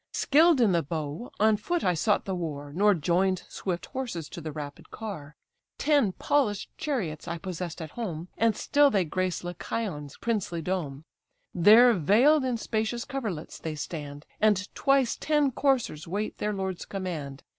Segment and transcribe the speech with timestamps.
[0.13, 4.41] Skill'd in the bow, on foot I sought the war, Nor join'd swift horses to
[4.41, 5.35] the rapid car.
[5.77, 11.05] Ten polish'd chariots I possess'd at home, And still they grace Lycaon's princely dome:
[11.53, 17.43] There veil'd in spacious coverlets they stand; And twice ten coursers wait their lord's command.